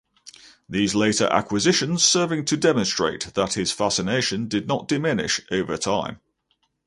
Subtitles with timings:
[0.67, 6.19] These later acquisitions serving to demonstrate that his fascination did not diminish over time.